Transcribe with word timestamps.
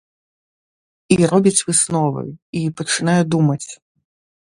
І 1.17 1.27
робіць 1.33 1.63
высновы, 1.69 2.25
і 2.65 2.67
пачынае 2.83 3.21
думаць. 3.37 3.65